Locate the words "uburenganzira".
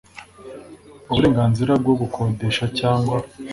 1.09-1.71